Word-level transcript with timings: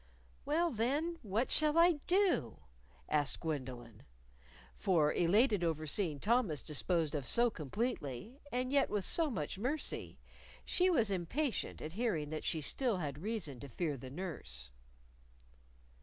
"Well, 0.45 0.71
then, 0.71 1.19
what 1.21 1.51
shall 1.51 1.77
I 1.77 1.99
do?" 2.07 2.61
asked 3.07 3.41
Gwendolyn. 3.41 4.01
For, 4.75 5.13
elated 5.13 5.63
over 5.63 5.85
seeing 5.85 6.19
Thomas 6.19 6.63
disposed 6.63 7.13
of 7.13 7.27
so 7.27 7.51
completely 7.51 8.41
and 8.51 8.71
yet 8.71 8.89
with 8.89 9.05
so 9.05 9.29
much 9.29 9.59
mercy 9.59 10.17
she 10.65 10.89
was 10.89 11.11
impatient 11.11 11.83
at 11.83 11.93
hearing 11.93 12.31
that 12.31 12.43
she 12.45 12.61
still 12.61 12.97
had 12.97 13.19
reason 13.21 13.59
to 13.59 13.67
fear 13.69 13.95
the 13.95 14.09
nurse. 14.09 14.71